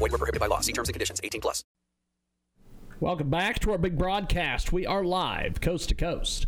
Void 0.00 0.12
were 0.12 0.18
prohibited 0.18 0.40
by 0.40 0.46
law. 0.46 0.60
See 0.60 0.72
terms 0.72 0.88
and 0.88 0.94
conditions. 0.94 1.20
18 1.22 1.42
plus. 1.42 1.62
Welcome 3.00 3.28
back 3.28 3.58
to 3.60 3.72
our 3.72 3.78
big 3.78 3.98
broadcast. 3.98 4.72
We 4.72 4.86
are 4.86 5.04
live, 5.04 5.60
coast 5.60 5.90
to 5.90 5.94
coast. 5.94 6.46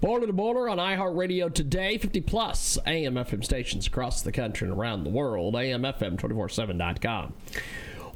Border 0.00 0.26
to 0.26 0.32
border 0.32 0.68
on 0.68 0.78
iHeartRadio 0.78 1.54
today, 1.54 1.96
50 1.96 2.20
plus 2.22 2.76
AM 2.86 3.14
FM 3.14 3.44
stations 3.44 3.86
across 3.86 4.22
the 4.22 4.32
country 4.32 4.68
and 4.68 4.76
around 4.76 5.04
the 5.04 5.10
world, 5.10 5.54
AMFM247.com. 5.54 7.34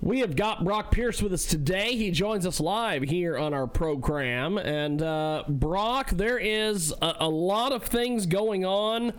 We 0.01 0.19
have 0.19 0.35
got 0.35 0.65
Brock 0.65 0.91
Pierce 0.91 1.23
with 1.23 1.33
us 1.33 1.47
today. 1.47 1.95
He 1.95 2.11
joins 2.11 2.45
us 2.45 2.59
live 2.59 3.05
here 3.05 3.39
on 3.39 3.55
our 3.55 3.69
program. 3.69 4.59
And 4.59 5.01
uh, 5.01 5.45
Brock, 5.49 6.11
there 6.11 6.39
is 6.39 6.93
a, 7.01 7.15
a, 7.21 7.29
lot 7.29 7.71
of 7.71 7.85
things 7.85 8.27
going 8.27 8.65
on 8.65 9.13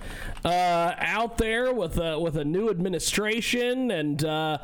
uh, 0.44 0.94
out 0.98 1.38
there 1.38 1.74
with 1.74 1.98
a, 1.98 2.20
with 2.20 2.36
a 2.36 2.44
new 2.44 2.70
administration 2.70 3.92
and 3.92 4.26
uh, 4.26 4.58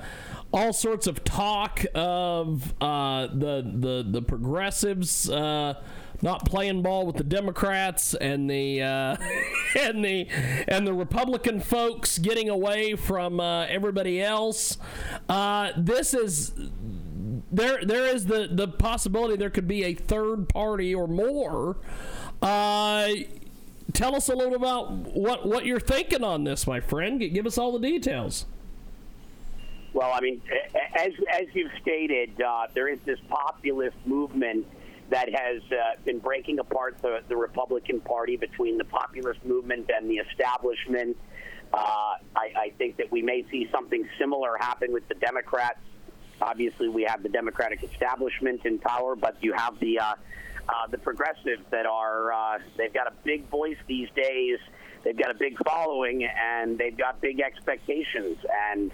all 0.52 0.74
sorts 0.74 1.08
of 1.08 1.24
talk 1.24 1.86
of 1.94 2.74
uh, 2.82 3.28
the 3.28 3.72
the 3.76 4.06
the 4.08 4.22
progressives 4.22 5.30
uh, 5.30 5.76
not 6.22 6.46
playing 6.46 6.82
ball 6.82 7.06
with 7.06 7.16
the 7.16 7.24
Democrats 7.24 8.14
and 8.16 8.50
the 8.50 8.82
uh, 8.82 9.16
and 9.80 10.04
the 10.04 10.28
and 10.68 10.86
the 10.86 10.94
Republican 10.94 11.60
folks 11.60 12.18
getting 12.18 12.50
away 12.50 12.96
from 12.96 13.40
uh, 13.40 13.66
everybody 13.66 14.22
else. 14.22 14.78
Uh, 15.28 15.72
this 15.78 16.14
is 16.14 16.54
there. 17.52 17.80
There 17.84 18.06
is 18.06 18.26
the 18.26 18.50
the 18.52 18.68
possibility 18.68 19.36
there 19.36 19.50
could 19.50 19.68
be 19.68 19.84
a 19.84 19.94
third 19.94 20.50
party 20.50 20.94
or 20.94 21.08
more. 21.08 21.78
Uh, 22.42 23.10
tell 23.94 24.16
us 24.16 24.30
a 24.30 24.36
little 24.36 24.56
about 24.56 24.92
what 24.92 25.48
what 25.48 25.66
you're 25.66 25.80
thinking 25.80 26.24
on 26.24 26.44
this, 26.44 26.66
my 26.66 26.80
friend. 26.80 27.20
Give 27.20 27.46
us 27.46 27.58
all 27.58 27.72
the 27.72 27.80
details. 27.80 28.46
Well, 30.00 30.14
I 30.14 30.22
mean, 30.22 30.42
as 30.96 31.12
as 31.30 31.48
you've 31.52 31.74
stated, 31.82 32.42
uh, 32.42 32.68
there 32.74 32.88
is 32.88 33.00
this 33.06 33.20
populist 33.28 33.98
movement 34.06 34.66
that 35.10 35.28
has 35.28 35.62
uh, 35.74 36.00
been 36.06 36.20
breaking 36.20 36.60
apart 36.60 37.00
the, 37.02 37.20
the 37.28 37.36
Republican 37.36 38.00
Party 38.00 38.38
between 38.38 38.78
the 38.78 38.86
populist 38.86 39.44
movement 39.44 39.92
and 39.94 40.10
the 40.10 40.16
establishment. 40.16 41.18
Uh, 41.74 42.16
I, 42.34 42.48
I 42.56 42.74
think 42.78 42.96
that 42.96 43.12
we 43.12 43.22
may 43.22 43.46
see 43.52 43.68
something 43.74 44.08
similar 44.18 44.56
happen 44.58 44.94
with 44.94 45.06
the 45.10 45.16
Democrats. 45.16 45.82
Obviously, 46.42 46.88
we 46.88 47.04
have 47.04 47.22
the 47.22 47.28
Democratic 47.28 47.84
establishment 47.84 48.66
in 48.66 48.80
power, 48.80 49.18
but 49.18 49.36
you 49.42 49.52
have 49.52 49.78
the 49.82 50.00
uh, 50.00 50.14
uh, 50.70 50.88
the 50.90 50.98
progressives 50.98 51.64
that 51.72 51.86
are 51.86 52.32
uh, 52.32 52.60
they've 52.78 52.94
got 52.94 53.08
a 53.08 53.14
big 53.26 53.50
voice 53.50 53.76
these 53.88 54.08
days. 54.16 54.60
They've 55.04 55.18
got 55.18 55.30
a 55.30 55.38
big 55.38 55.58
following, 55.68 56.24
and 56.24 56.78
they've 56.78 56.98
got 56.98 57.20
big 57.20 57.42
expectations. 57.42 58.38
And 58.72 58.94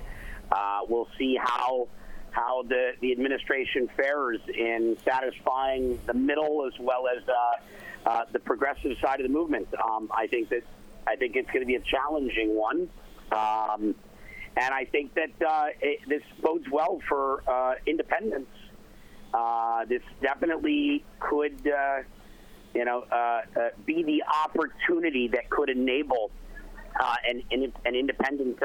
uh, 0.52 0.82
we'll 0.88 1.08
see 1.18 1.38
how 1.42 1.88
how 2.36 2.64
the, 2.64 2.92
the 3.00 3.14
administration 3.14 3.88
fares 3.96 4.42
in 4.54 4.98
satisfying 5.06 5.98
the 6.06 6.14
middle 6.14 6.68
as 6.68 6.78
well 6.82 7.08
as 7.08 7.24
uh, 7.30 8.10
uh, 8.10 8.26
the 8.34 8.40
progressive 8.40 8.92
side 9.02 9.22
of 9.22 9.26
the 9.26 9.32
movement. 9.32 9.68
Um, 9.74 10.10
I 10.14 10.28
think 10.28 10.50
that 10.50 10.64
I 11.08 11.16
think 11.16 11.38
it's 11.38 11.48
going 11.48 11.62
to 11.62 11.66
be 11.66 11.76
a 11.76 11.80
challenging 11.80 12.54
one, 12.54 12.90
um, 13.32 13.96
and 14.58 14.74
I 14.74 14.86
think 14.92 15.14
that 15.16 15.32
uh, 15.48 15.68
it, 15.80 16.00
this 16.10 16.24
bodes 16.42 16.66
well 16.70 17.00
for 17.08 17.42
uh, 17.48 17.76
independence. 17.86 18.50
Uh, 19.34 19.86
this 19.86 20.02
definitely 20.22 21.04
could, 21.20 21.60
uh, 21.68 21.98
you 22.74 22.86
know, 22.86 23.06
be 23.86 24.04
the 24.04 24.24
opportunity 24.46 25.28
that 25.30 25.50
could 25.50 25.70
enable 25.70 26.32
an, 27.30 27.44
an, 27.52 27.72
an 27.86 27.96
independent 27.96 28.60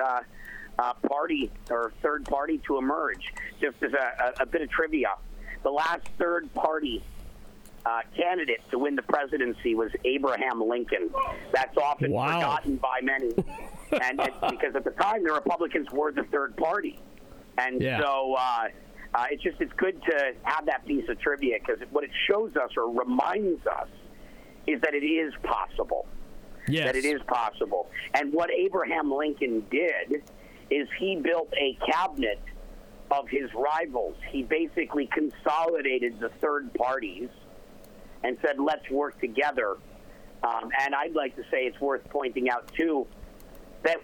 uh, 0.80 0.94
party 1.08 1.50
or 1.70 1.92
third 2.02 2.24
party 2.24 2.60
to 2.66 2.78
emerge. 2.78 3.32
Just 3.60 3.76
as 3.82 3.92
a, 3.92 4.40
a, 4.40 4.42
a 4.42 4.46
bit 4.46 4.62
of 4.62 4.70
trivia, 4.70 5.10
the 5.62 5.70
last 5.70 6.06
third 6.18 6.52
party 6.54 7.02
uh, 7.84 8.00
candidate 8.16 8.60
to 8.70 8.78
win 8.78 8.96
the 8.96 9.02
presidency 9.02 9.74
was 9.74 9.90
Abraham 10.04 10.60
Lincoln. 10.60 11.10
That's 11.52 11.76
often 11.76 12.12
wow. 12.12 12.34
forgotten 12.34 12.76
by 12.76 13.00
many, 13.02 13.32
and 14.02 14.18
because 14.50 14.74
at 14.74 14.84
the 14.84 14.94
time 14.98 15.24
the 15.24 15.32
Republicans 15.32 15.90
were 15.92 16.12
the 16.12 16.24
third 16.24 16.56
party, 16.56 16.98
and 17.58 17.80
yeah. 17.80 18.00
so. 18.00 18.34
Uh, 18.38 18.68
uh, 19.12 19.24
it's 19.32 19.42
just 19.42 19.60
it's 19.60 19.72
good 19.72 20.00
to 20.04 20.32
have 20.44 20.64
that 20.66 20.86
piece 20.86 21.02
of 21.08 21.18
trivia 21.18 21.58
because 21.58 21.82
what 21.90 22.04
it 22.04 22.10
shows 22.28 22.54
us 22.54 22.70
or 22.76 22.88
reminds 22.92 23.66
us 23.66 23.88
is 24.68 24.80
that 24.82 24.94
it 24.94 25.04
is 25.04 25.34
possible. 25.42 26.06
Yes. 26.68 26.84
That 26.84 26.94
it 26.94 27.04
is 27.04 27.20
possible. 27.26 27.90
And 28.14 28.32
what 28.32 28.50
Abraham 28.52 29.12
Lincoln 29.12 29.66
did 29.68 30.22
is 30.70 30.88
he 30.98 31.16
built 31.16 31.52
a 31.58 31.76
cabinet 31.90 32.40
of 33.10 33.28
his 33.28 33.52
rivals. 33.54 34.16
He 34.30 34.42
basically 34.42 35.06
consolidated 35.06 36.20
the 36.20 36.28
third 36.40 36.72
parties 36.74 37.28
and 38.22 38.38
said, 38.40 38.60
let's 38.60 38.88
work 38.90 39.20
together. 39.20 39.76
Um, 40.42 40.70
and 40.80 40.94
I'd 40.94 41.14
like 41.14 41.36
to 41.36 41.42
say 41.50 41.64
it's 41.66 41.80
worth 41.80 42.08
pointing 42.08 42.48
out, 42.48 42.72
too, 42.74 43.06
that 43.82 44.00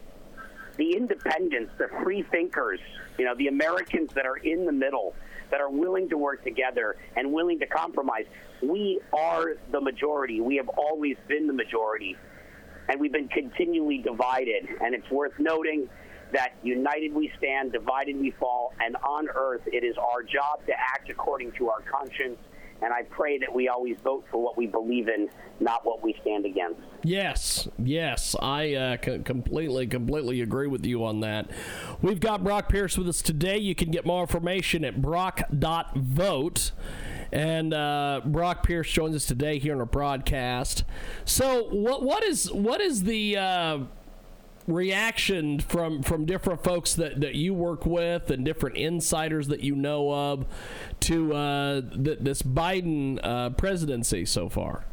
the 0.76 0.92
independents, 0.92 1.72
the 1.78 1.88
free 2.02 2.22
thinkers, 2.22 2.80
you 3.18 3.24
know, 3.24 3.34
the 3.36 3.48
Americans 3.48 4.12
that 4.14 4.26
are 4.26 4.36
in 4.36 4.66
the 4.66 4.72
middle, 4.72 5.14
that 5.50 5.60
are 5.60 5.70
willing 5.70 6.08
to 6.08 6.18
work 6.18 6.42
together 6.42 6.96
and 7.14 7.32
willing 7.32 7.58
to 7.60 7.66
compromise, 7.66 8.26
we 8.60 9.00
are 9.12 9.56
the 9.70 9.80
majority. 9.80 10.40
We 10.40 10.56
have 10.56 10.68
always 10.68 11.16
been 11.28 11.46
the 11.46 11.52
majority. 11.52 12.16
And 12.88 13.00
we've 13.00 13.12
been 13.12 13.28
continually 13.28 13.98
divided. 13.98 14.68
And 14.82 14.94
it's 14.94 15.10
worth 15.10 15.38
noting 15.38 15.88
that 16.32 16.54
united 16.62 17.14
we 17.14 17.32
stand, 17.38 17.72
divided 17.72 18.18
we 18.18 18.30
fall, 18.32 18.72
and 18.80 18.96
on 18.96 19.28
earth 19.34 19.62
it 19.66 19.84
is 19.84 19.96
our 19.96 20.22
job 20.22 20.64
to 20.66 20.72
act 20.72 21.10
according 21.10 21.52
to 21.52 21.68
our 21.68 21.82
conscience. 21.82 22.38
And 22.82 22.92
I 22.92 23.04
pray 23.04 23.38
that 23.38 23.54
we 23.54 23.68
always 23.68 23.96
vote 24.04 24.26
for 24.30 24.42
what 24.42 24.56
we 24.58 24.66
believe 24.66 25.08
in, 25.08 25.30
not 25.60 25.86
what 25.86 26.02
we 26.02 26.14
stand 26.20 26.44
against. 26.44 26.80
Yes, 27.02 27.68
yes, 27.78 28.36
I 28.42 28.74
uh, 28.74 28.96
c- 29.02 29.20
completely, 29.20 29.86
completely 29.86 30.42
agree 30.42 30.66
with 30.66 30.84
you 30.84 31.02
on 31.04 31.20
that. 31.20 31.50
We've 32.02 32.20
got 32.20 32.44
Brock 32.44 32.68
Pierce 32.68 32.98
with 32.98 33.08
us 33.08 33.22
today. 33.22 33.56
You 33.56 33.74
can 33.74 33.90
get 33.90 34.04
more 34.04 34.20
information 34.20 34.84
at 34.84 35.00
brock.vote. 35.00 36.72
And 37.32 37.74
uh, 37.74 38.20
Brock 38.24 38.62
Pierce 38.64 38.90
joins 38.90 39.16
us 39.16 39.26
today 39.26 39.58
here 39.58 39.74
on 39.74 39.80
our 39.80 39.86
broadcast. 39.86 40.84
So, 41.24 41.64
what 41.70 42.02
what 42.02 42.22
is 42.22 42.50
what 42.52 42.80
is 42.80 43.02
the 43.02 43.36
uh, 43.36 43.78
reaction 44.66 45.60
from 45.60 46.02
from 46.02 46.24
different 46.24 46.62
folks 46.64 46.94
that, 46.94 47.20
that 47.20 47.34
you 47.34 47.54
work 47.54 47.86
with 47.86 48.30
and 48.30 48.44
different 48.44 48.76
insiders 48.76 49.48
that 49.48 49.60
you 49.60 49.74
know 49.76 50.12
of 50.12 50.46
to 51.00 51.34
uh, 51.34 51.80
th- 51.80 52.18
this 52.20 52.42
Biden 52.42 53.20
uh, 53.22 53.50
presidency 53.50 54.24
so 54.24 54.48
far? 54.48 54.84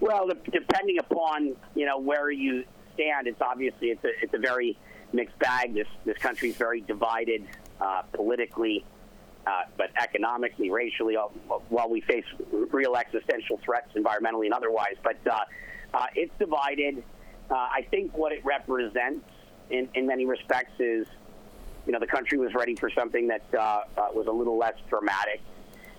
Well, 0.00 0.28
depending 0.50 0.98
upon 0.98 1.56
you 1.74 1.86
know 1.86 1.98
where 1.98 2.30
you 2.30 2.64
stand, 2.94 3.26
it's 3.26 3.40
obviously 3.40 3.88
it's 3.88 4.04
a 4.04 4.10
it's 4.22 4.34
a 4.34 4.38
very 4.38 4.76
mixed 5.12 5.38
bag. 5.38 5.74
This 5.74 5.88
this 6.04 6.18
country 6.18 6.50
is 6.50 6.56
very 6.56 6.80
divided 6.80 7.46
uh, 7.80 8.02
politically, 8.12 8.84
uh, 9.46 9.62
but 9.76 9.90
economically, 10.00 10.70
racially. 10.70 11.14
While 11.14 11.88
we 11.88 12.00
face 12.02 12.24
real 12.70 12.96
existential 12.96 13.58
threats, 13.64 13.90
environmentally 13.94 14.46
and 14.46 14.54
otherwise, 14.54 14.96
but 15.02 15.16
uh, 15.30 15.40
uh, 15.94 16.06
it's 16.14 16.32
divided. 16.38 17.02
Uh, 17.50 17.54
I 17.54 17.86
think 17.90 18.16
what 18.16 18.32
it 18.32 18.44
represents 18.44 19.26
in, 19.70 19.88
in 19.94 20.06
many 20.06 20.24
respects 20.24 20.78
is, 20.78 21.06
you 21.86 21.92
know, 21.92 21.98
the 21.98 22.06
country 22.06 22.38
was 22.38 22.54
ready 22.54 22.76
for 22.76 22.90
something 22.90 23.26
that 23.28 23.42
uh, 23.52 23.58
uh, 23.58 24.08
was 24.14 24.26
a 24.28 24.32
little 24.32 24.56
less 24.56 24.74
dramatic, 24.88 25.40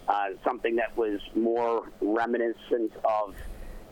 uh, 0.07 0.29
something 0.45 0.75
that 0.77 0.95
was 0.95 1.19
more 1.35 1.89
reminiscent 1.99 2.93
of 3.03 3.35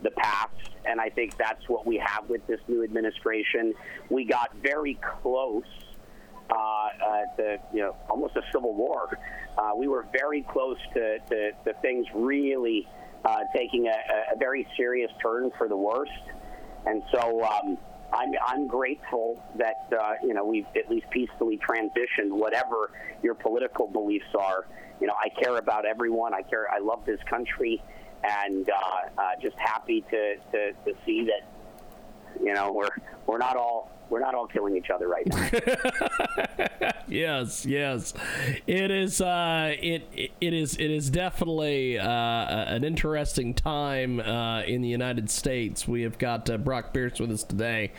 the 0.04 0.12
past. 0.12 0.54
And 0.86 1.02
I 1.02 1.10
think 1.10 1.38
that's 1.38 1.68
what 1.68 1.86
we 1.86 1.98
have 1.98 2.30
with 2.30 2.46
this 2.48 2.62
new 2.70 2.84
administration. 2.84 3.74
We 4.10 4.24
got 4.24 4.56
very 4.64 4.98
close 5.22 5.64
uh, 6.50 6.54
uh, 6.56 6.90
to, 7.38 7.58
you 7.74 7.82
know, 7.82 7.96
almost 8.10 8.38
a 8.38 8.42
civil 8.54 8.74
war. 8.74 9.20
Uh, 9.58 9.72
we 9.76 9.88
were 9.88 10.06
very 10.14 10.44
close 10.44 10.78
to, 10.94 11.20
to, 11.20 11.52
to 11.66 11.74
things 11.82 12.08
really 12.14 12.88
uh, 13.26 13.40
taking 13.54 13.88
a, 13.88 14.34
a 14.34 14.38
very 14.38 14.66
serious 14.78 15.12
turn 15.22 15.52
for 15.58 15.68
the 15.68 15.76
worst. 15.76 16.12
And 16.86 17.04
so, 17.12 17.44
um, 17.44 17.78
I'm 18.12 18.32
I'm 18.46 18.68
grateful 18.68 19.42
that 19.58 19.88
uh, 19.92 20.14
you 20.24 20.34
know 20.34 20.46
we've 20.46 20.66
at 20.76 20.90
least 20.90 21.10
peacefully 21.12 21.60
transitioned. 21.60 22.32
Whatever 22.32 22.92
your 23.22 23.36
political 23.36 23.88
beliefs 23.88 24.34
are, 24.38 24.66
you 25.00 25.08
know 25.08 25.14
I 25.14 25.30
care 25.30 25.58
about 25.58 25.86
everyone. 25.86 26.34
I 26.34 26.42
care. 26.42 26.68
I 26.72 26.80
love 26.80 27.06
this 27.06 27.20
country, 27.30 27.82
and 28.24 28.70
uh, 28.70 29.22
uh, 29.22 29.24
just 29.42 29.58
happy 29.58 30.02
to, 30.10 30.36
to 30.52 30.74
to 30.86 30.94
see 31.06 31.26
that 31.26 31.48
you 32.42 32.54
know 32.54 32.72
we're 32.72 32.90
we're 33.28 33.38
not 33.38 33.56
all 33.56 33.92
we're 34.10 34.20
not 34.20 34.34
all 34.34 34.48
killing 34.48 34.76
each 34.76 34.90
other 34.90 35.08
right 35.08 35.26
now. 35.28 36.92
yes, 37.08 37.66
yes, 37.66 38.14
it 38.66 38.92
is. 38.92 39.22
Uh, 39.22 39.76
it 39.80 40.32
it 40.42 40.54
is 40.54 40.76
it 40.76 40.90
is 40.90 41.10
definitely 41.10 42.00
uh, 42.00 42.06
an 42.08 42.84
interesting 42.84 43.54
time 43.54 44.20
uh, 44.20 44.62
in 44.64 44.82
the 44.82 44.88
United 44.88 45.30
States. 45.30 45.88
We 45.88 46.02
have 46.02 46.18
got 46.18 46.50
uh, 46.50 46.58
Brock 46.58 46.94
Pierce 46.94 47.20
with 47.20 47.32
us 47.32 47.44
today. 47.44 47.92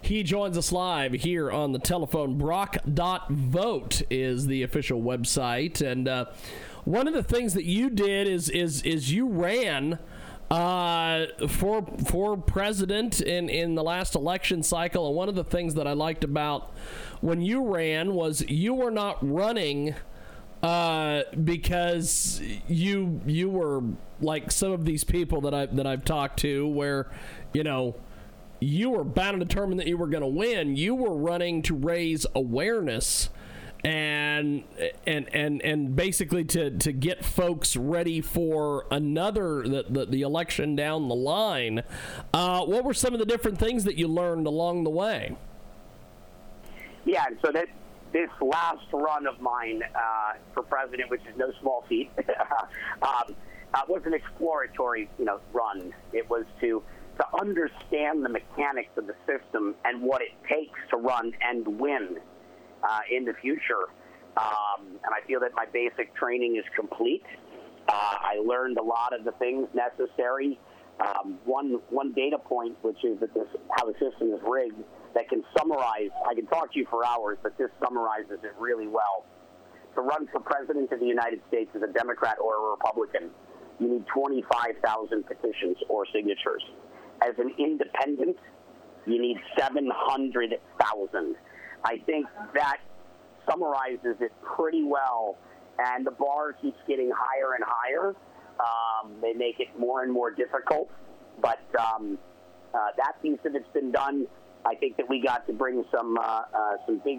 He 0.00 0.22
joins 0.24 0.58
us 0.58 0.72
live 0.72 1.12
here 1.12 1.50
on 1.50 1.72
the 1.72 1.78
telephone. 1.78 2.36
Brock.vote 2.38 4.02
is 4.10 4.46
the 4.46 4.62
official 4.64 5.00
website, 5.00 5.80
and 5.80 6.08
uh, 6.08 6.24
one 6.84 7.06
of 7.06 7.14
the 7.14 7.22
things 7.22 7.54
that 7.54 7.64
you 7.64 7.88
did 7.88 8.26
is 8.26 8.48
is 8.48 8.82
is 8.82 9.12
you 9.12 9.28
ran 9.28 9.98
uh, 10.52 11.28
for 11.48 11.82
for 12.04 12.36
president 12.36 13.22
in 13.22 13.48
in 13.48 13.74
the 13.74 13.82
last 13.82 14.14
election 14.14 14.62
cycle. 14.62 15.06
And 15.06 15.16
one 15.16 15.30
of 15.30 15.34
the 15.34 15.44
things 15.44 15.74
that 15.74 15.86
I 15.86 15.94
liked 15.94 16.24
about 16.24 16.74
when 17.22 17.40
you 17.40 17.64
ran 17.64 18.12
was 18.12 18.44
you 18.48 18.74
were 18.74 18.90
not 18.90 19.16
running 19.22 19.94
uh, 20.62 21.22
because 21.42 22.42
you 22.68 23.22
you 23.24 23.48
were 23.48 23.82
like 24.20 24.50
some 24.52 24.72
of 24.72 24.84
these 24.84 25.04
people 25.04 25.40
that 25.40 25.54
I 25.54 25.66
that 25.66 25.86
I've 25.86 26.04
talked 26.04 26.40
to, 26.40 26.68
where 26.68 27.10
you 27.54 27.64
know 27.64 27.94
you 28.60 28.90
were 28.90 29.04
bound 29.04 29.40
and 29.40 29.48
determined 29.48 29.80
that 29.80 29.86
you 29.86 29.96
were 29.96 30.06
going 30.06 30.20
to 30.20 30.26
win. 30.26 30.76
You 30.76 30.94
were 30.94 31.16
running 31.16 31.62
to 31.62 31.74
raise 31.74 32.26
awareness 32.34 33.30
and 33.84 34.62
and 35.06 35.28
and 35.34 35.60
and 35.62 35.96
basically 35.96 36.44
to 36.44 36.70
to 36.70 36.92
get 36.92 37.24
folks 37.24 37.76
ready 37.76 38.20
for 38.20 38.86
another 38.90 39.62
the 39.62 39.84
the, 39.88 40.06
the 40.06 40.22
election 40.22 40.76
down 40.76 41.08
the 41.08 41.14
line. 41.14 41.82
Uh, 42.32 42.64
what 42.64 42.84
were 42.84 42.94
some 42.94 43.12
of 43.12 43.18
the 43.18 43.26
different 43.26 43.58
things 43.58 43.84
that 43.84 43.96
you 43.96 44.06
learned 44.06 44.46
along 44.46 44.84
the 44.84 44.90
way? 44.90 45.36
Yeah, 47.04 47.26
so 47.44 47.50
that 47.50 47.66
this 48.12 48.30
last 48.40 48.86
run 48.92 49.26
of 49.26 49.40
mine 49.40 49.82
uh, 49.82 50.34
for 50.54 50.62
president, 50.62 51.10
which 51.10 51.22
is 51.22 51.36
no 51.36 51.50
small 51.60 51.84
feat, 51.88 52.10
um, 53.02 53.34
uh, 53.74 53.80
was 53.88 54.02
an 54.04 54.14
exploratory, 54.14 55.08
you 55.18 55.24
know, 55.24 55.40
run. 55.52 55.92
It 56.12 56.28
was 56.30 56.44
to 56.60 56.82
to 57.18 57.26
understand 57.40 58.24
the 58.24 58.28
mechanics 58.28 58.90
of 58.96 59.06
the 59.06 59.14
system 59.26 59.74
and 59.84 60.00
what 60.00 60.22
it 60.22 60.32
takes 60.48 60.78
to 60.90 60.96
run 60.96 61.32
and 61.42 61.66
win 61.78 62.18
uh, 62.82 63.00
in 63.10 63.24
the 63.24 63.34
future. 63.40 63.90
Um, 64.36 64.96
and 65.04 65.12
I 65.12 65.26
feel 65.26 65.40
that 65.40 65.52
my 65.54 65.66
basic 65.72 66.14
training 66.14 66.56
is 66.56 66.64
complete. 66.74 67.24
Uh, 67.88 67.92
I 67.92 68.40
learned 68.44 68.78
a 68.78 68.82
lot 68.82 69.12
of 69.12 69.24
the 69.24 69.32
things 69.32 69.68
necessary. 69.74 70.58
Um, 71.00 71.38
one 71.44 71.80
one 71.90 72.12
data 72.12 72.38
point, 72.38 72.76
which 72.82 73.02
is 73.04 73.18
that 73.20 73.34
this 73.34 73.48
how 73.76 73.86
the 73.86 73.94
system 73.94 74.32
is 74.32 74.40
rigged, 74.46 74.82
that 75.14 75.28
can 75.28 75.42
summarize. 75.56 76.10
I 76.28 76.34
can 76.34 76.46
talk 76.46 76.72
to 76.72 76.78
you 76.78 76.86
for 76.88 77.04
hours, 77.04 77.38
but 77.42 77.56
this 77.58 77.70
summarizes 77.82 78.38
it 78.44 78.54
really 78.58 78.86
well. 78.86 79.26
To 79.94 80.00
run 80.00 80.28
for 80.32 80.40
president 80.40 80.92
of 80.92 81.00
the 81.00 81.06
United 81.06 81.40
States 81.48 81.70
as 81.74 81.82
a 81.82 81.92
Democrat 81.92 82.36
or 82.42 82.56
a 82.56 82.70
Republican, 82.70 83.30
you 83.78 83.88
need 83.88 84.06
25,000 84.14 85.26
petitions 85.26 85.76
or 85.88 86.06
signatures. 86.14 86.62
As 87.20 87.34
an 87.38 87.52
independent, 87.58 88.36
you 89.06 89.20
need 89.20 89.36
700,000. 89.58 91.36
I 91.84 91.98
think 92.06 92.26
that 92.54 92.78
summarizes 93.48 94.16
it 94.20 94.32
pretty 94.42 94.82
well. 94.84 95.36
And 95.78 96.06
the 96.06 96.10
bar 96.10 96.52
keeps 96.52 96.78
getting 96.86 97.10
higher 97.10 97.54
and 97.54 97.64
higher. 97.66 98.14
Um, 98.60 99.14
they 99.20 99.32
make 99.32 99.58
it 99.58 99.68
more 99.78 100.02
and 100.02 100.12
more 100.12 100.30
difficult. 100.30 100.90
But 101.40 101.60
um, 101.78 102.18
uh, 102.74 102.78
that 102.96 103.20
piece 103.22 103.38
of 103.44 103.54
it's 103.54 103.68
been 103.72 103.90
done. 103.90 104.26
I 104.64 104.74
think 104.76 104.96
that 104.96 105.08
we 105.08 105.20
got 105.20 105.46
to 105.48 105.52
bring 105.52 105.84
some 105.90 106.16
uh, 106.16 106.22
uh, 106.22 106.76
some 106.86 107.00
big 107.04 107.18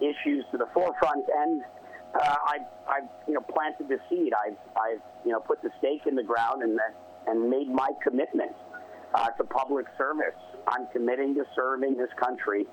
issues 0.00 0.44
to 0.52 0.58
the 0.58 0.66
forefront, 0.74 1.24
and 1.34 1.62
uh, 2.14 2.36
I've, 2.46 2.66
I've 2.86 3.08
you 3.26 3.34
know 3.34 3.40
planted 3.40 3.88
the 3.88 3.98
seed. 4.10 4.32
I've 4.34 4.58
I've 4.76 5.00
you 5.24 5.32
know 5.32 5.40
put 5.40 5.62
the 5.62 5.70
stake 5.78 6.02
in 6.06 6.14
the 6.14 6.22
ground 6.22 6.62
and 6.62 6.78
and 7.26 7.48
made 7.48 7.68
my 7.68 7.88
commitment 8.02 8.52
uh, 9.14 9.30
to 9.30 9.44
public 9.44 9.86
service. 9.96 10.38
I'm 10.68 10.86
committing 10.92 11.34
to 11.36 11.44
serving 11.54 11.96
this 11.96 12.10
country 12.20 12.66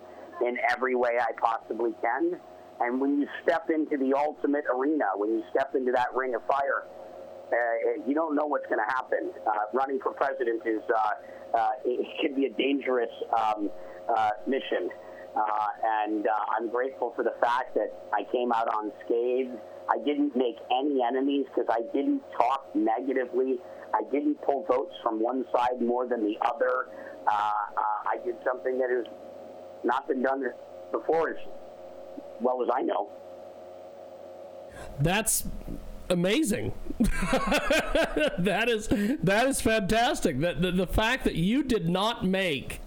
in 0.46 0.58
every 0.72 0.96
way 0.96 1.12
I 1.20 1.32
possibly 1.40 1.92
can. 2.02 2.40
And 2.80 3.00
when 3.00 3.20
you 3.20 3.28
step 3.44 3.70
into 3.70 3.98
the 3.98 4.18
ultimate 4.18 4.66
arena, 4.74 5.06
when 5.16 5.30
you 5.30 5.44
step 5.52 5.76
into 5.76 5.92
that 5.92 6.08
ring 6.16 6.34
of 6.34 6.42
fire, 6.48 6.86
uh, 7.52 8.08
you 8.08 8.16
don't 8.16 8.36
know 8.36 8.46
what's 8.46 8.66
going 8.68 8.80
to 8.80 8.94
happen. 8.94 9.32
Uh, 9.46 9.52
running 9.74 10.00
for 10.02 10.14
president 10.14 10.64
is 10.66 10.82
uh, 10.90 11.58
uh 11.58 11.70
it 11.84 12.08
can 12.22 12.34
be 12.34 12.46
a 12.46 12.54
dangerous 12.54 13.12
um, 13.38 13.70
uh, 14.10 14.30
mission, 14.48 14.90
uh, 15.36 15.68
and 15.84 16.26
I'm 16.58 16.70
grateful 16.70 17.14
for 17.16 17.24
the 17.24 17.36
fact 17.42 17.76
that 17.76 17.92
I 18.14 18.24
came 18.32 18.52
out 18.52 18.68
unscathed. 18.72 19.58
I 19.90 19.98
didn't 20.06 20.36
make 20.36 20.56
any 20.72 21.04
enemies 21.04 21.46
because 21.54 21.70
I 21.70 21.82
didn't 21.94 22.22
talk 22.38 22.74
negatively. 22.74 23.60
I 23.94 24.10
didn't 24.10 24.42
pull 24.42 24.66
votes 24.66 24.96
from 25.04 25.20
one 25.20 25.44
side 25.54 25.82
more 25.82 26.08
than 26.08 26.24
the 26.24 26.36
other. 26.42 26.88
I 27.28 28.18
did 28.26 28.36
something 28.44 28.78
that 28.80 28.92
is 28.92 29.06
not 29.84 30.08
been 30.08 30.22
done 30.22 30.44
before 30.92 31.30
as 31.30 31.38
well 32.40 32.62
as 32.64 32.70
I 32.74 32.82
know. 32.82 33.10
That's 35.00 35.46
amazing. 36.10 36.74
that 37.00 38.66
is 38.68 38.88
that 39.24 39.48
is 39.48 39.62
fantastic. 39.62 40.40
That 40.40 40.62
the, 40.62 40.72
the 40.72 40.88
fact 40.88 41.24
that 41.24 41.36
you 41.36 41.64
did 41.64 41.90
not 41.90 42.26
make 42.26 42.82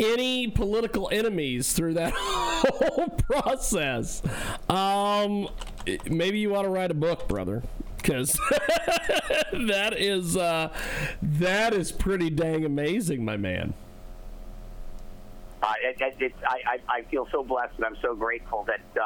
any 0.00 0.48
political 0.48 1.08
enemies 1.12 1.72
through 1.72 1.94
that 1.94 2.12
whole 2.16 3.08
process. 3.08 4.22
Um, 4.68 5.48
maybe 6.08 6.38
you 6.38 6.50
want 6.50 6.64
to 6.64 6.70
write 6.70 6.90
a 6.90 6.94
book, 6.94 7.28
brother, 7.28 7.62
because 7.96 8.32
that 9.52 9.94
is 9.96 10.36
uh, 10.36 10.72
that 11.22 11.74
is 11.74 11.92
pretty 11.92 12.30
dang 12.30 12.64
amazing, 12.64 13.24
my 13.24 13.36
man. 13.36 13.74
Uh, 15.62 15.72
it, 15.82 16.16
it, 16.20 16.34
I, 16.46 16.78
I 16.88 17.02
feel 17.02 17.26
so 17.32 17.42
blessed 17.42 17.74
and 17.76 17.84
I'm 17.84 17.96
so 18.00 18.14
grateful 18.14 18.64
that 18.64 18.80
uh, 19.00 19.04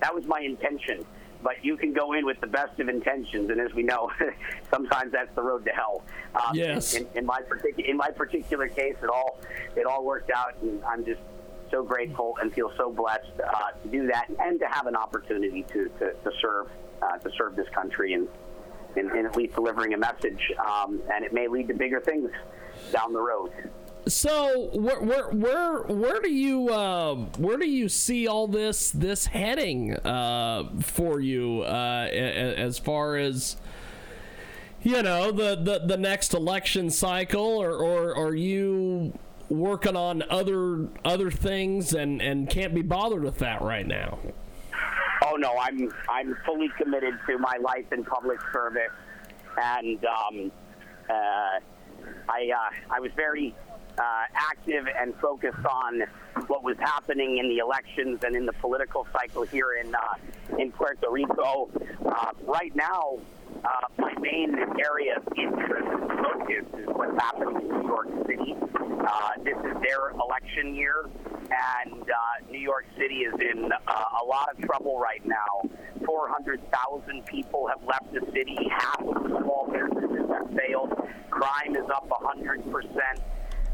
that 0.00 0.14
was 0.14 0.26
my 0.26 0.40
intention. 0.40 1.04
But 1.42 1.64
you 1.64 1.76
can 1.76 1.92
go 1.92 2.12
in 2.12 2.24
with 2.24 2.40
the 2.40 2.46
best 2.46 2.78
of 2.78 2.88
intentions, 2.88 3.50
and 3.50 3.60
as 3.60 3.74
we 3.74 3.82
know, 3.82 4.12
sometimes 4.70 5.10
that's 5.10 5.34
the 5.34 5.42
road 5.42 5.64
to 5.64 5.72
hell. 5.72 6.04
Um, 6.36 6.54
yes. 6.54 6.94
In, 6.94 7.08
in 7.16 7.26
my 7.26 7.40
particular 7.40 7.90
in 7.90 7.96
my 7.96 8.10
particular 8.10 8.68
case, 8.68 8.94
it 9.02 9.08
all 9.08 9.40
it 9.74 9.84
all 9.84 10.04
worked 10.04 10.30
out, 10.30 10.54
and 10.62 10.84
I'm 10.84 11.04
just 11.04 11.20
so 11.72 11.82
grateful 11.82 12.36
and 12.40 12.52
feel 12.52 12.70
so 12.76 12.92
blessed 12.92 13.32
uh, 13.44 13.70
to 13.82 13.88
do 13.88 14.06
that 14.06 14.28
and 14.38 14.60
to 14.60 14.66
have 14.66 14.86
an 14.86 14.94
opportunity 14.94 15.64
to 15.64 15.88
to, 15.98 16.12
to 16.12 16.30
serve 16.40 16.68
uh, 17.02 17.18
to 17.18 17.30
serve 17.36 17.56
this 17.56 17.68
country 17.70 18.12
and 18.12 18.28
in, 18.94 19.10
in, 19.16 19.26
at 19.26 19.36
least 19.36 19.54
delivering 19.54 19.94
a 19.94 19.98
message. 19.98 20.52
Um, 20.58 21.00
and 21.12 21.24
it 21.24 21.32
may 21.32 21.48
lead 21.48 21.68
to 21.68 21.74
bigger 21.74 22.00
things 22.00 22.30
down 22.92 23.12
the 23.12 23.20
road. 23.20 23.50
So 24.08 24.70
where 24.72 25.00
where 25.00 25.28
where 25.30 25.82
where 25.82 26.20
do 26.20 26.32
you 26.32 26.68
uh, 26.70 27.14
where 27.38 27.56
do 27.56 27.68
you 27.68 27.88
see 27.88 28.26
all 28.26 28.48
this 28.48 28.90
this 28.90 29.26
heading 29.26 29.94
uh, 29.94 30.70
for 30.80 31.20
you 31.20 31.62
uh, 31.62 32.08
as 32.10 32.78
far 32.78 33.16
as 33.16 33.56
you 34.82 35.02
know 35.02 35.30
the, 35.30 35.54
the, 35.54 35.86
the 35.86 35.96
next 35.96 36.34
election 36.34 36.90
cycle 36.90 37.44
or, 37.44 37.70
or 37.76 38.16
are 38.16 38.34
you 38.34 39.16
working 39.48 39.94
on 39.94 40.24
other 40.28 40.88
other 41.04 41.30
things 41.30 41.94
and, 41.94 42.20
and 42.20 42.50
can't 42.50 42.74
be 42.74 42.82
bothered 42.82 43.22
with 43.22 43.38
that 43.38 43.62
right 43.62 43.86
now? 43.86 44.18
Oh 45.24 45.36
no, 45.36 45.56
I'm 45.60 45.92
I'm 46.08 46.36
fully 46.44 46.70
committed 46.76 47.14
to 47.28 47.38
my 47.38 47.56
life 47.60 47.84
in 47.92 48.02
public 48.04 48.40
service, 48.52 48.90
and 49.56 50.04
um, 50.04 50.52
uh, 51.08 51.12
I 52.28 52.50
uh, 52.50 52.94
I 52.94 52.98
was 52.98 53.12
very 53.14 53.54
uh, 53.98 54.24
active 54.34 54.86
and 54.98 55.14
focused 55.16 55.64
on 55.64 56.02
what 56.46 56.62
was 56.62 56.76
happening 56.78 57.38
in 57.38 57.48
the 57.48 57.58
elections 57.58 58.20
and 58.24 58.34
in 58.34 58.46
the 58.46 58.52
political 58.54 59.06
cycle 59.12 59.42
here 59.42 59.74
in 59.74 59.94
uh, 59.94 60.58
in 60.58 60.72
Puerto 60.72 61.10
Rico. 61.10 61.70
Uh, 62.04 62.30
right 62.46 62.74
now, 62.74 63.18
uh, 63.64 63.68
my 63.98 64.12
main 64.20 64.54
area 64.84 65.16
of 65.16 65.26
interest 65.36 65.88
and 65.88 66.08
focus 66.24 66.64
is 66.78 66.86
what's 66.88 67.20
happening 67.20 67.56
in 67.60 67.68
New 67.68 67.86
York 67.86 68.08
City. 68.26 68.56
Uh, 69.06 69.30
this 69.44 69.56
is 69.56 69.76
their 69.82 70.10
election 70.10 70.74
year, 70.74 71.04
and 71.84 72.02
uh, 72.02 72.50
New 72.50 72.60
York 72.60 72.86
City 72.98 73.20
is 73.20 73.34
in 73.40 73.70
a 73.70 74.24
lot 74.24 74.48
of 74.50 74.60
trouble 74.62 74.98
right 74.98 75.24
now. 75.26 75.68
400,000 76.04 77.24
people 77.26 77.68
have 77.68 77.82
left 77.86 78.12
the 78.12 78.20
city. 78.32 78.56
Half 78.70 79.00
of 79.00 79.22
the 79.22 79.38
small 79.42 79.68
businesses 79.70 80.28
have 80.30 80.50
failed. 80.56 80.92
Crime 81.30 81.76
is 81.76 81.88
up 81.90 82.08
100 82.08 82.70
percent 82.70 83.20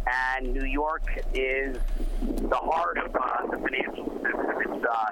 and 0.08 0.52
New 0.52 0.64
York 0.64 1.02
is 1.34 1.76
the 2.22 2.56
heart 2.56 2.98
of 2.98 3.14
uh, 3.14 3.46
the 3.50 3.58
financial 3.58 4.10
system. 4.22 4.74
It's, 4.74 4.84
uh, 4.84 5.06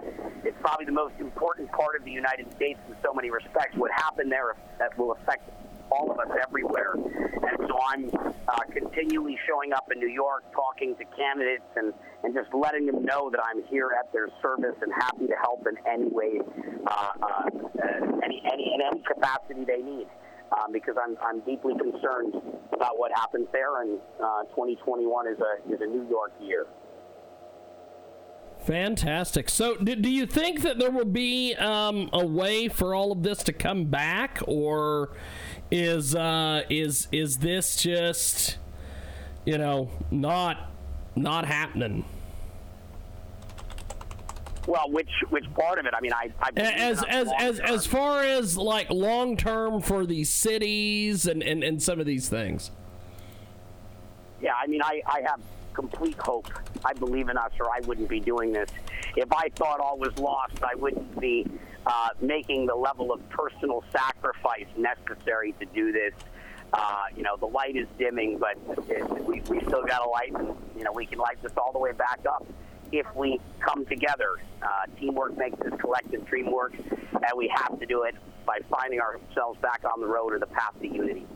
it's 0.44 0.56
probably 0.60 0.86
the 0.86 0.92
most 0.92 1.14
important 1.18 1.70
part 1.72 1.96
of 1.98 2.04
the 2.04 2.10
United 2.10 2.52
States 2.54 2.78
in 2.88 2.96
so 3.02 3.12
many 3.12 3.30
respects. 3.30 3.76
What 3.76 3.90
happened 3.92 4.30
there 4.32 4.54
that 4.78 4.96
will 4.98 5.12
affect 5.12 5.48
all 5.90 6.10
of 6.10 6.18
us 6.18 6.28
everywhere. 6.42 6.94
And 6.94 7.68
so 7.68 7.78
I'm 7.88 8.10
uh, 8.48 8.58
continually 8.72 9.38
showing 9.46 9.72
up 9.72 9.90
in 9.92 10.00
New 10.00 10.08
York, 10.08 10.44
talking 10.52 10.96
to 10.96 11.04
candidates, 11.16 11.66
and, 11.76 11.92
and 12.24 12.34
just 12.34 12.52
letting 12.52 12.86
them 12.86 13.04
know 13.04 13.30
that 13.30 13.40
I'm 13.42 13.62
here 13.64 13.90
at 13.98 14.12
their 14.12 14.28
service 14.42 14.74
and 14.82 14.92
happy 14.92 15.26
to 15.26 15.36
help 15.40 15.66
in 15.66 15.76
any 15.86 16.08
way, 16.08 16.40
uh, 16.86 17.12
uh, 17.22 17.42
any, 18.24 18.42
any, 18.52 18.74
in 18.74 18.80
any 18.82 19.02
capacity 19.06 19.64
they 19.64 19.82
need 19.82 20.06
um, 20.52 20.72
because 20.72 20.96
I'm, 21.02 21.16
I'm 21.22 21.40
deeply 21.40 21.74
concerned 21.76 22.34
about 22.72 22.98
what 22.98 23.12
happens 23.14 23.46
there, 23.52 23.82
and 23.82 23.98
uh, 24.22 24.44
2021 24.50 25.28
is 25.28 25.38
a 25.40 25.72
is 25.72 25.80
a 25.80 25.86
New 25.86 26.08
York 26.08 26.32
year. 26.40 26.66
Fantastic. 28.64 29.48
So, 29.48 29.76
do, 29.76 29.94
do 29.94 30.10
you 30.10 30.26
think 30.26 30.62
that 30.62 30.78
there 30.78 30.90
will 30.90 31.04
be 31.04 31.54
um, 31.54 32.10
a 32.12 32.26
way 32.26 32.68
for 32.68 32.94
all 32.94 33.12
of 33.12 33.22
this 33.22 33.38
to 33.44 33.52
come 33.52 33.84
back, 33.84 34.40
or 34.46 35.16
is 35.70 36.14
uh, 36.14 36.62
is 36.68 37.08
is 37.12 37.38
this 37.38 37.76
just 37.76 38.58
you 39.44 39.58
know 39.58 39.90
not 40.10 40.70
not 41.14 41.46
happening? 41.46 42.04
Well, 44.66 44.90
which 44.90 45.10
which 45.30 45.44
part 45.54 45.78
of 45.78 45.86
it? 45.86 45.94
I 45.96 46.00
mean, 46.00 46.12
I, 46.12 46.32
I 46.40 46.50
as 46.56 47.04
as 47.04 47.32
as 47.38 47.60
as 47.60 47.86
far 47.86 48.22
as 48.22 48.56
like 48.56 48.90
long 48.90 49.36
term 49.36 49.80
for 49.80 50.04
these 50.04 50.28
cities 50.28 51.26
and, 51.26 51.42
and 51.42 51.62
and 51.62 51.80
some 51.80 52.00
of 52.00 52.06
these 52.06 52.28
things. 52.28 52.72
Yeah, 54.42 54.54
I 54.60 54.66
mean, 54.66 54.82
I 54.82 55.02
I 55.06 55.22
have 55.26 55.40
complete 55.72 56.16
hope. 56.18 56.48
I 56.84 56.94
believe 56.94 57.28
in 57.28 57.36
us, 57.36 57.52
or 57.60 57.70
I 57.70 57.80
wouldn't 57.86 58.08
be 58.08 58.18
doing 58.18 58.52
this. 58.52 58.70
If 59.14 59.32
I 59.32 59.50
thought 59.54 59.78
all 59.78 59.98
was 59.98 60.16
lost, 60.18 60.62
I 60.62 60.74
wouldn't 60.74 61.20
be 61.20 61.46
uh, 61.86 62.08
making 62.20 62.66
the 62.66 62.74
level 62.74 63.12
of 63.12 63.26
personal 63.28 63.84
sacrifice 63.92 64.66
necessary 64.76 65.54
to 65.60 65.66
do 65.66 65.92
this. 65.92 66.12
Uh, 66.72 67.04
you 67.16 67.22
know, 67.22 67.36
the 67.36 67.46
light 67.46 67.76
is 67.76 67.86
dimming, 67.98 68.38
but 68.38 68.58
it, 68.88 69.24
we, 69.24 69.40
we 69.42 69.60
still 69.60 69.84
got 69.84 70.04
a 70.04 70.08
light, 70.08 70.32
and 70.32 70.56
you 70.76 70.82
know, 70.82 70.92
we 70.92 71.06
can 71.06 71.18
light 71.18 71.40
this 71.42 71.52
all 71.56 71.72
the 71.72 71.78
way 71.78 71.92
back 71.92 72.20
up 72.28 72.44
if 72.92 73.06
we 73.14 73.40
come 73.60 73.84
together. 73.86 74.36
Uh, 74.62 74.66
teamwork 74.98 75.36
makes 75.36 75.58
this 75.58 75.74
collective 75.80 76.24
dream 76.26 76.50
work, 76.50 76.74
and 76.74 77.30
we 77.36 77.52
have 77.54 77.78
to 77.78 77.86
do 77.86 78.02
it 78.02 78.14
by 78.46 78.58
finding 78.70 79.00
ourselves 79.00 79.60
back 79.60 79.82
on 79.84 80.00
the 80.00 80.06
road 80.06 80.32
or 80.32 80.38
the 80.38 80.46
path 80.46 80.72
to 80.80 80.88
unity. 80.88 81.26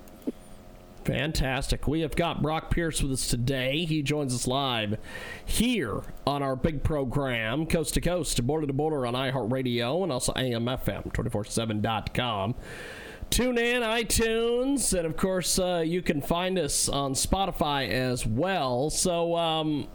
Fantastic. 1.04 1.87
We 1.88 2.02
have 2.02 2.14
got 2.14 2.42
Brock 2.42 2.71
Pierce 2.71 3.02
with 3.02 3.12
us 3.12 3.26
today. 3.26 3.87
He 3.87 4.02
joins 4.02 4.35
us 4.35 4.47
live 4.47 4.99
here 5.45 6.02
on 6.26 6.42
our 6.42 6.54
big 6.54 6.83
program, 6.83 7.64
coast 7.66 7.95
to 7.95 8.02
coast, 8.02 8.47
border 8.47 8.66
to 8.66 8.73
border 8.73 9.07
on 9.07 9.14
iHeartRadio 9.14 10.02
and 10.02 10.12
also 10.12 10.33
AMFM247.com. 10.35 12.54
TuneIn, 13.30 13.83
iTunes, 13.83 14.97
and 14.97 15.07
of 15.07 15.16
course, 15.16 15.59
uh, 15.59 15.83
you 15.87 16.02
can 16.02 16.21
find 16.21 16.59
us 16.59 16.88
on 16.88 17.14
Spotify 17.14 17.88
as 17.88 18.26
well. 18.26 18.90
So, 18.90 19.37
um, 19.37 19.88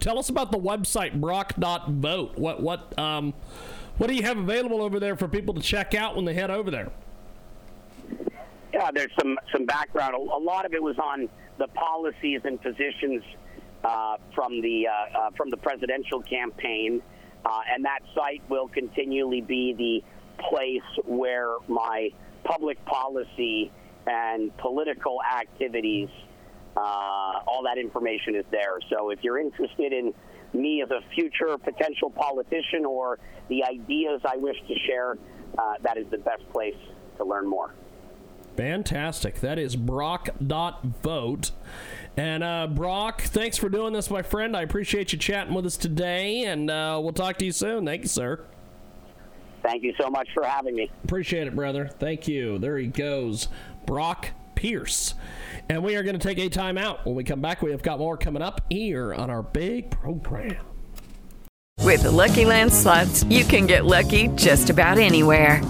tell 0.00 0.18
us 0.18 0.28
about 0.28 0.52
the 0.52 0.58
website 0.58 1.20
brock.vote. 1.20 2.38
What 2.38 2.62
what 2.62 2.98
um 2.98 3.34
what 3.98 4.08
do 4.08 4.14
you 4.14 4.22
have 4.22 4.36
available 4.36 4.82
over 4.82 5.00
there 5.00 5.16
for 5.16 5.28
people 5.28 5.54
to 5.54 5.60
check 5.60 5.94
out 5.94 6.16
when 6.16 6.24
they 6.24 6.34
head 6.34 6.50
over 6.50 6.70
there? 6.70 6.92
Yeah, 8.72 8.90
there's 8.92 9.12
some 9.18 9.38
some 9.52 9.64
background. 9.64 10.14
A, 10.14 10.38
lot 10.38 10.66
of 10.66 10.74
it 10.74 10.82
was 10.82 10.98
on 10.98 11.28
the 11.58 11.66
policies 11.68 12.42
and 12.44 12.60
positions 12.60 13.22
uh, 13.82 14.16
from 14.34 14.60
the 14.60 14.86
uh, 14.86 15.18
uh, 15.18 15.30
from 15.36 15.48
the 15.50 15.56
presidential 15.56 16.20
campaign, 16.20 17.00
uh, 17.44 17.60
and 17.72 17.84
that 17.86 18.00
site 18.14 18.42
will 18.50 18.68
continually 18.68 19.40
be 19.40 19.72
the 19.72 20.42
place 20.50 21.04
where 21.06 21.54
my 21.68 22.10
public 22.44 22.84
policy 22.84 23.72
and 24.06 24.54
political 24.58 25.20
activities 25.22 26.08
uh, 26.76 27.40
all 27.46 27.62
that 27.64 27.78
information 27.78 28.34
is 28.34 28.44
there. 28.50 28.78
So 28.90 29.10
if 29.10 29.20
you're 29.22 29.38
interested 29.38 29.92
in 29.92 30.12
me 30.52 30.82
as 30.82 30.90
a 30.90 31.00
future 31.14 31.56
potential 31.58 32.10
politician 32.10 32.84
or 32.84 33.18
the 33.48 33.64
ideas 33.64 34.20
I 34.24 34.36
wish 34.36 34.56
to 34.68 34.74
share, 34.86 35.16
uh, 35.58 35.74
that 35.82 35.96
is 35.96 36.06
the 36.10 36.18
best 36.18 36.48
place 36.52 36.76
to 37.18 37.24
learn 37.24 37.48
more. 37.48 37.72
Fantastic. 38.56 39.40
That 39.40 39.58
is 39.58 39.76
Brock.vote. 39.76 41.50
And 42.16 42.42
uh, 42.42 42.66
Brock, 42.68 43.22
thanks 43.22 43.58
for 43.58 43.68
doing 43.68 43.92
this, 43.92 44.10
my 44.10 44.22
friend. 44.22 44.56
I 44.56 44.62
appreciate 44.62 45.12
you 45.12 45.18
chatting 45.18 45.52
with 45.52 45.66
us 45.66 45.76
today, 45.76 46.44
and 46.44 46.70
uh, 46.70 46.98
we'll 47.02 47.12
talk 47.12 47.36
to 47.38 47.44
you 47.44 47.52
soon. 47.52 47.84
Thank 47.84 48.02
you, 48.02 48.08
sir. 48.08 48.40
Thank 49.62 49.82
you 49.82 49.92
so 50.00 50.08
much 50.08 50.28
for 50.32 50.44
having 50.44 50.74
me. 50.76 50.90
Appreciate 51.04 51.46
it, 51.46 51.54
brother. 51.54 51.88
Thank 51.98 52.28
you. 52.28 52.58
There 52.58 52.78
he 52.78 52.86
goes. 52.86 53.48
Brock 53.84 54.30
Pierce. 54.54 55.14
And 55.68 55.82
we 55.82 55.96
are 55.96 56.02
going 56.02 56.18
to 56.18 56.34
take 56.34 56.38
a 56.38 56.48
timeout. 56.48 57.04
When 57.04 57.16
we 57.16 57.24
come 57.24 57.40
back, 57.40 57.62
we 57.62 57.70
have 57.72 57.82
got 57.82 57.98
more 57.98 58.16
coming 58.16 58.42
up 58.42 58.60
here 58.70 59.12
on 59.12 59.30
our 59.30 59.42
big 59.42 59.90
program. 59.90 60.64
With 61.82 62.02
the 62.02 62.10
Lucky 62.10 62.44
Land 62.44 62.72
slots, 62.72 63.22
you 63.24 63.44
can 63.44 63.66
get 63.66 63.84
lucky 63.84 64.28
just 64.34 64.70
about 64.70 64.98
anywhere. 64.98 65.62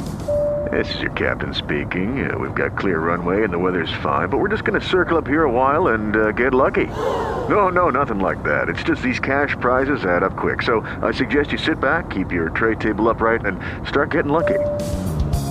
This 0.72 0.94
is 0.94 1.00
your 1.00 1.12
captain 1.12 1.54
speaking. 1.54 2.28
Uh, 2.28 2.36
we've 2.38 2.54
got 2.54 2.76
clear 2.76 2.98
runway 2.98 3.44
and 3.44 3.52
the 3.52 3.58
weather's 3.58 3.92
fine, 4.02 4.28
but 4.28 4.38
we're 4.38 4.48
just 4.48 4.64
going 4.64 4.80
to 4.80 4.86
circle 4.86 5.16
up 5.16 5.26
here 5.26 5.44
a 5.44 5.50
while 5.50 5.88
and 5.88 6.16
uh, 6.16 6.32
get 6.32 6.54
lucky. 6.54 6.86
No, 6.86 7.68
no, 7.68 7.90
nothing 7.90 8.18
like 8.18 8.42
that. 8.42 8.68
It's 8.68 8.82
just 8.82 9.02
these 9.02 9.20
cash 9.20 9.54
prizes 9.60 10.04
add 10.04 10.22
up 10.22 10.36
quick. 10.36 10.62
So 10.62 10.80
I 11.02 11.12
suggest 11.12 11.52
you 11.52 11.58
sit 11.58 11.80
back, 11.80 12.10
keep 12.10 12.32
your 12.32 12.50
tray 12.50 12.74
table 12.74 13.08
upright, 13.08 13.44
and 13.44 13.60
start 13.86 14.10
getting 14.10 14.32
lucky. 14.32 14.58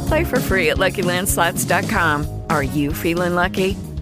Play 0.07 0.23
for 0.23 0.39
free 0.39 0.71
at 0.71 0.77
LuckyLandSlots.com. 0.77 2.41
Are 2.49 2.63
you 2.63 2.91
feeling 2.91 3.35
lucky? 3.35 3.77